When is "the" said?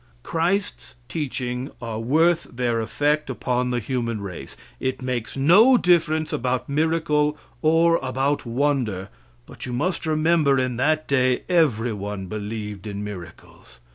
3.69-3.77